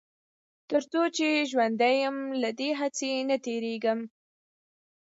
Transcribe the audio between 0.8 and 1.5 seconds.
څو چې